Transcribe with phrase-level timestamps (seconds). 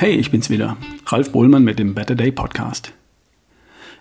[0.00, 0.76] Hey, ich bin's wieder,
[1.06, 2.92] Ralf Bohlmann mit dem Better Day Podcast.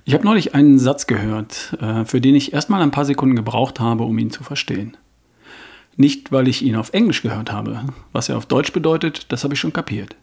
[0.05, 3.80] Ich habe neulich einen Satz gehört, äh, für den ich erstmal ein paar Sekunden gebraucht
[3.80, 4.95] habe, um ihn zu verstehen.
[5.95, 7.84] Nicht, weil ich ihn auf Englisch gehört habe.
[8.12, 10.16] Was er auf Deutsch bedeutet, das habe ich schon kapiert.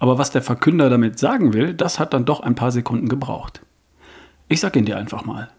[0.00, 3.60] Aber was der Verkünder damit sagen will, das hat dann doch ein paar Sekunden gebraucht.
[4.48, 5.50] Ich sag ihn dir einfach mal.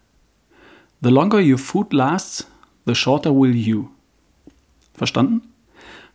[1.00, 2.46] The longer your food lasts,
[2.84, 3.88] the shorter will you.
[4.92, 5.40] Verstanden?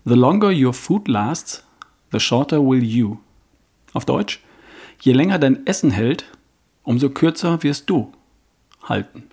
[0.05, 1.63] The longer your food lasts,
[2.11, 3.17] the shorter will you.
[3.93, 4.39] Auf Deutsch,
[5.01, 6.25] je länger dein Essen hält,
[6.83, 8.11] umso kürzer wirst du
[8.83, 9.23] halten.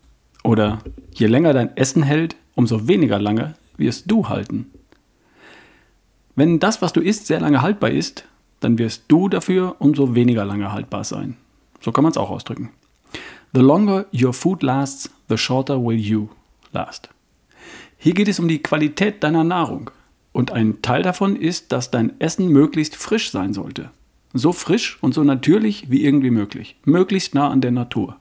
[0.42, 0.78] Oder
[1.12, 4.70] je länger dein Essen hält, umso weniger lange wirst du halten.
[6.34, 8.24] Wenn das, was du isst, sehr lange haltbar ist,
[8.60, 11.36] dann wirst du dafür umso weniger lange haltbar sein.
[11.80, 12.70] So kann man es auch ausdrücken.
[13.54, 16.28] The longer your food lasts, the shorter will you
[16.72, 17.08] last.
[17.96, 19.90] Hier geht es um die Qualität deiner Nahrung.
[20.32, 23.90] Und ein Teil davon ist, dass dein Essen möglichst frisch sein sollte.
[24.36, 26.76] So frisch und so natürlich wie irgendwie möglich.
[26.84, 28.16] Möglichst nah an der Natur.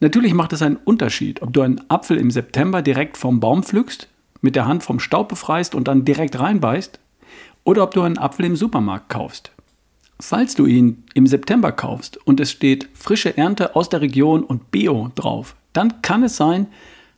[0.00, 4.08] Natürlich macht es einen Unterschied, ob du einen Apfel im September direkt vom Baum pflückst,
[4.40, 6.98] mit der Hand vom Staub befreist und dann direkt reinbeißt,
[7.64, 9.52] oder ob du einen Apfel im Supermarkt kaufst.
[10.18, 14.70] Falls du ihn im September kaufst und es steht frische Ernte aus der Region und
[14.70, 16.66] Bio drauf, dann kann es sein,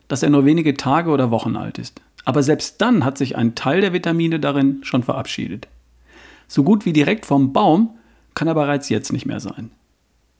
[0.08, 2.00] dass er nur wenige Tage oder Wochen alt ist.
[2.24, 5.68] Aber selbst dann hat sich ein Teil der Vitamine darin schon verabschiedet.
[6.52, 7.96] So gut wie direkt vom Baum
[8.34, 9.70] kann er bereits jetzt nicht mehr sein.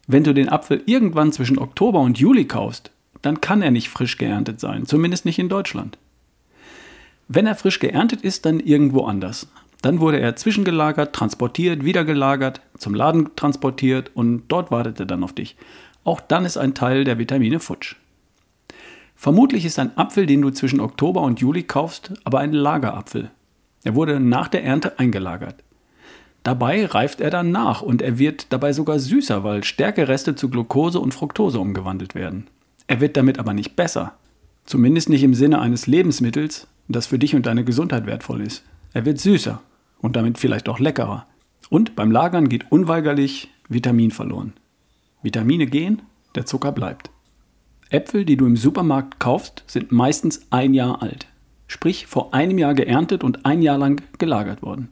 [0.06, 2.90] Wenn du den Apfel irgendwann zwischen Oktober und Juli kaufst,
[3.22, 5.96] dann kann er nicht frisch geerntet sein, zumindest nicht in Deutschland.
[7.28, 9.48] Wenn er frisch geerntet ist, dann irgendwo anders.
[9.80, 15.24] Dann wurde er zwischengelagert, transportiert, wieder gelagert, zum Laden transportiert und dort wartet er dann
[15.24, 15.56] auf dich.
[16.04, 17.96] Auch dann ist ein Teil der Vitamine futsch.
[19.16, 23.30] Vermutlich ist ein Apfel, den du zwischen Oktober und Juli kaufst, aber ein Lagerapfel.
[23.82, 25.64] Er wurde nach der Ernte eingelagert.
[26.42, 30.98] Dabei reift er dann nach und er wird dabei sogar süßer, weil Stärkereste zu Glucose
[30.98, 32.48] und Fructose umgewandelt werden.
[32.88, 34.14] Er wird damit aber nicht besser.
[34.64, 38.64] Zumindest nicht im Sinne eines Lebensmittels, das für dich und deine Gesundheit wertvoll ist.
[38.92, 39.60] Er wird süßer
[40.00, 41.26] und damit vielleicht auch leckerer.
[41.70, 44.52] Und beim Lagern geht unweigerlich Vitamin verloren.
[45.22, 46.02] Vitamine gehen,
[46.34, 47.10] der Zucker bleibt.
[47.90, 51.26] Äpfel, die du im Supermarkt kaufst, sind meistens ein Jahr alt.
[51.66, 54.90] Sprich vor einem Jahr geerntet und ein Jahr lang gelagert worden.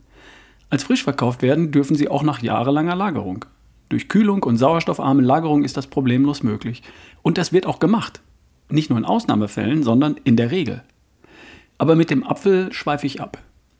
[0.71, 3.45] Als frisch verkauft werden dürfen sie auch nach jahrelanger Lagerung.
[3.89, 6.83] Durch Kühlung und sauerstoffarme Lagerung ist das problemlos möglich.
[7.23, 8.21] Und das wird auch gemacht.
[8.71, 10.85] Nicht nur in Ausnahmefällen, sondern in der Regel.
[11.77, 13.39] Aber mit dem Apfel schweife ich ab.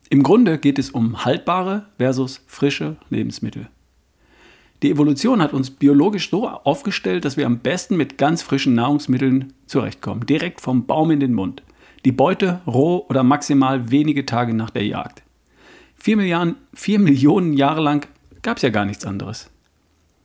[0.09, 3.69] Im Grunde geht es um haltbare versus frische Lebensmittel.
[4.83, 9.53] Die Evolution hat uns biologisch so aufgestellt, dass wir am besten mit ganz frischen Nahrungsmitteln
[9.67, 11.63] zurechtkommen, direkt vom Baum in den Mund.
[12.03, 15.21] Die Beute roh oder maximal wenige Tage nach der Jagd.
[16.03, 18.07] Vier Milliarden, vier Millionen Jahre lang
[18.41, 19.51] gab es ja gar nichts anderes.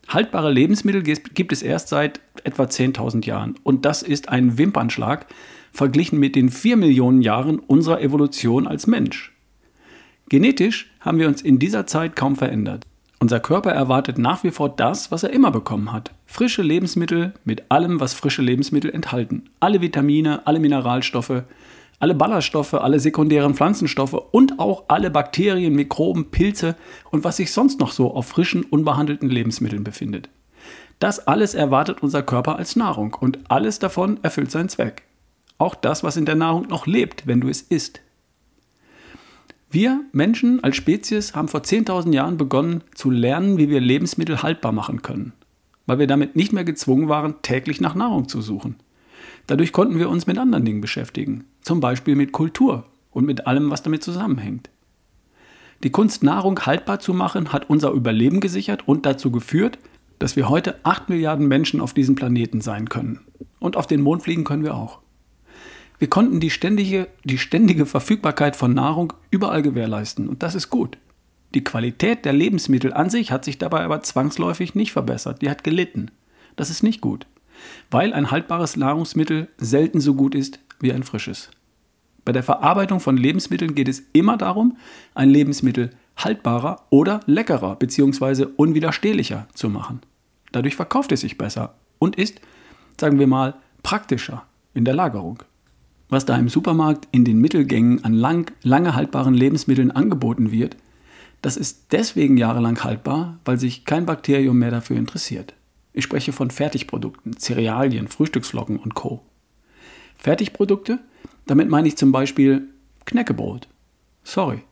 [0.08, 3.56] Haltbare Lebensmittel gibt es erst seit etwa 10.000 Jahren.
[3.62, 5.26] Und das ist ein Wimpernschlag
[5.72, 9.36] verglichen mit den vier Millionen Jahren unserer Evolution als Mensch.
[10.30, 12.86] Genetisch haben wir uns in dieser Zeit kaum verändert.
[13.18, 16.10] Unser Körper erwartet nach wie vor das, was er immer bekommen hat.
[16.24, 19.50] Frische Lebensmittel mit allem, was frische Lebensmittel enthalten.
[19.60, 21.42] Alle Vitamine, alle Mineralstoffe,
[21.98, 26.76] alle Ballaststoffe, alle sekundären Pflanzenstoffe und auch alle Bakterien, Mikroben, Pilze
[27.10, 30.28] und was sich sonst noch so auf frischen, unbehandelten Lebensmitteln befindet.
[30.98, 35.02] Das alles erwartet unser Körper als Nahrung und alles davon erfüllt seinen Zweck.
[35.58, 38.00] Auch das, was in der Nahrung noch lebt, wenn du es isst.
[39.70, 44.72] Wir Menschen als Spezies haben vor 10.000 Jahren begonnen zu lernen, wie wir Lebensmittel haltbar
[44.72, 45.32] machen können,
[45.86, 48.76] weil wir damit nicht mehr gezwungen waren, täglich nach Nahrung zu suchen.
[49.46, 53.70] Dadurch konnten wir uns mit anderen Dingen beschäftigen, zum Beispiel mit Kultur und mit allem,
[53.72, 54.70] was damit zusammenhängt.
[55.82, 59.80] Die Kunst, Nahrung haltbar zu machen, hat unser Überleben gesichert und dazu geführt,
[60.20, 63.18] dass wir heute 8 Milliarden Menschen auf diesem Planeten sein können.
[63.58, 65.00] Und auf den Mond fliegen können wir auch.
[65.98, 70.98] Wir konnten die ständige, die ständige Verfügbarkeit von Nahrung überall gewährleisten und das ist gut.
[71.52, 75.64] Die Qualität der Lebensmittel an sich hat sich dabei aber zwangsläufig nicht verbessert, die hat
[75.64, 76.12] gelitten.
[76.54, 77.26] Das ist nicht gut
[77.90, 81.50] weil ein haltbares Nahrungsmittel selten so gut ist wie ein frisches.
[82.24, 84.76] Bei der Verarbeitung von Lebensmitteln geht es immer darum,
[85.14, 88.46] ein Lebensmittel haltbarer oder leckerer bzw.
[88.56, 90.00] unwiderstehlicher zu machen.
[90.52, 92.40] Dadurch verkauft es sich besser und ist,
[93.00, 94.44] sagen wir mal, praktischer
[94.74, 95.42] in der Lagerung.
[96.08, 100.76] Was da im Supermarkt in den Mittelgängen an lang, lange haltbaren Lebensmitteln angeboten wird,
[101.42, 105.54] das ist deswegen jahrelang haltbar, weil sich kein Bakterium mehr dafür interessiert.
[105.92, 109.22] Ich spreche von Fertigprodukten, Cerealien, Frühstücksflocken und Co.
[110.18, 110.98] Fertigprodukte,
[111.46, 112.68] damit meine ich zum Beispiel
[113.04, 113.68] Knäckebrot.
[114.24, 114.62] Sorry.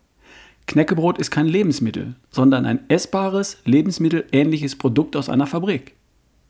[0.67, 5.95] Knäckebrot ist kein Lebensmittel, sondern ein essbares, lebensmittelähnliches Produkt aus einer Fabrik.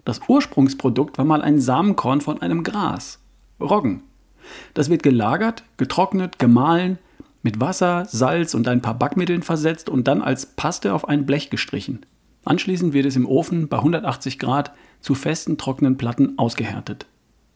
[0.05, 3.19] Das Ursprungsprodukt war mal ein Samenkorn von einem Gras,
[3.61, 4.03] Roggen.
[4.75, 6.99] Das wird gelagert, getrocknet, gemahlen,
[7.43, 11.51] mit Wasser, Salz und ein paar Backmitteln versetzt und dann als Paste auf ein Blech
[11.51, 12.07] gestrichen.
[12.45, 17.07] Anschließend wird es im Ofen bei 180 Grad zu festen, trockenen Platten ausgehärtet.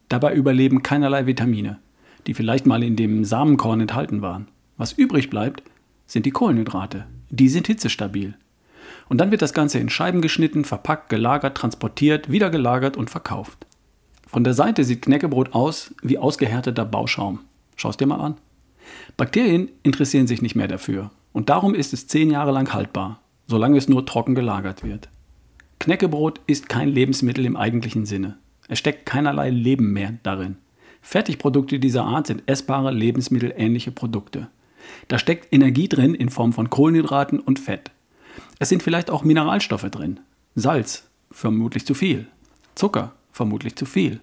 [0.08, 1.78] Dabei überleben keinerlei Vitamine,
[2.26, 4.49] die vielleicht mal in dem Samenkorn enthalten waren.
[4.76, 5.62] Was übrig bleibt,
[6.06, 7.06] sind die Kohlenhydrate.
[7.31, 8.34] Die sind hitzestabil.
[9.08, 13.66] Und dann wird das Ganze in Scheiben geschnitten, verpackt, gelagert, transportiert, wieder gelagert und verkauft.
[14.26, 17.40] Von der Seite sieht Knäckebrot aus wie ausgehärteter Bauschaum.
[17.76, 18.37] Schau es dir mal an.
[19.16, 21.10] Bakterien interessieren sich nicht mehr dafür.
[21.32, 25.08] Und darum ist es zehn Jahre lang haltbar, solange es nur trocken gelagert wird.
[25.78, 28.38] Knäckebrot ist kein Lebensmittel im eigentlichen Sinne.
[28.69, 30.56] Es steckt keinerlei Leben mehr darin.
[31.00, 34.49] Fertigprodukte dieser Art sind essbare, lebensmittelähnliche Produkte.
[35.09, 37.91] Da steckt Energie drin in Form von Kohlenhydraten und Fett.
[38.59, 40.20] Es sind vielleicht auch Mineralstoffe drin.
[40.55, 42.26] Salz, vermutlich zu viel.
[42.75, 44.20] Zucker, vermutlich zu viel.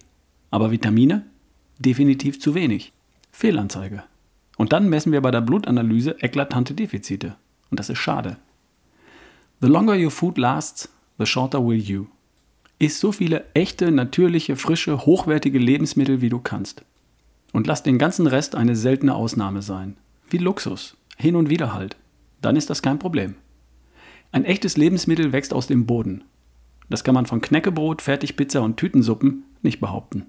[0.50, 1.26] Aber Vitamine?
[1.78, 2.92] Definitiv zu wenig.
[3.32, 4.04] Fehlanzeige.
[4.56, 7.36] Und dann messen wir bei der Blutanalyse eklatante Defizite.
[7.70, 8.38] Und das ist schade.
[9.60, 10.88] The longer your food lasts,
[11.18, 12.06] the shorter will you.
[12.78, 16.84] Iss so viele echte, natürliche, frische, hochwertige Lebensmittel, wie du kannst.
[17.52, 19.96] Und lass den ganzen Rest eine seltene Ausnahme sein.
[20.28, 20.96] Wie Luxus.
[21.16, 21.96] Hin und wieder halt.
[22.42, 23.36] Dann ist das kein Problem.
[24.32, 26.24] Ein echtes Lebensmittel wächst aus dem Boden.
[26.90, 30.26] Das kann man von Knäckebrot, Fertigpizza und Tütensuppen nicht behaupten.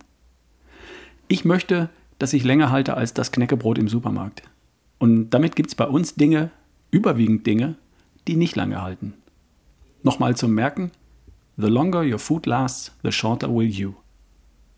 [1.28, 1.90] Ich möchte,
[2.20, 4.44] dass ich länger halte als das Knäckebrot im Supermarkt.
[4.98, 6.52] Und damit gibt es bei uns Dinge,
[6.90, 7.76] überwiegend Dinge,
[8.28, 9.14] die nicht lange halten.
[10.04, 10.92] Nochmal zum Merken,
[11.58, 13.96] the longer your food lasts, the shorter will you.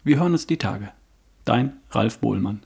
[0.03, 0.93] Wir hören uns die Tage.
[1.43, 2.61] Dein Ralf Bohlmann.